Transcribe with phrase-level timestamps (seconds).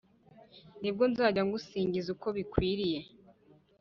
[0.81, 2.99] nibwo, nzajya ngusinjyiza ukobikwiriye